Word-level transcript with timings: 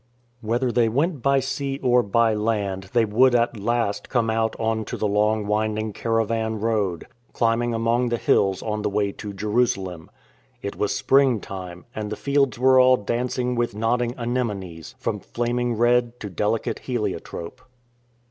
Whether 0.41 0.71
they 0.71 0.89
went 0.89 1.21
by 1.21 1.41
sea 1.41 1.79
or 1.83 2.01
by 2.01 2.33
land 2.33 2.89
they 2.91 3.05
would 3.05 3.35
at 3.35 3.59
last 3.59 4.09
come 4.09 4.31
out 4.31 4.55
on 4.59 4.83
to 4.85 4.97
the 4.97 5.07
long 5.07 5.45
winding 5.45 5.93
caravan 5.93 6.59
road, 6.59 7.05
climbing 7.33 7.75
among 7.75 8.09
the 8.09 8.17
hills 8.17 8.63
on 8.63 8.81
the 8.81 8.89
way 8.89 9.11
to 9.11 9.31
Jerusalem. 9.31 10.09
It 10.63 10.75
was 10.75 10.95
spring 10.95 11.39
time, 11.39 11.85
and 11.93 12.09
the 12.11 12.15
fields 12.15 12.57
were 12.57 12.79
all 12.79 12.97
dancing 12.97 13.53
with 13.53 13.75
nodding 13.75 14.15
anemones, 14.17 14.95
from 14.97 15.19
flaming 15.19 15.75
red 15.77 16.19
to 16.21 16.31
delicate 16.31 16.79
helio 16.79 17.19
trope. 17.19 17.61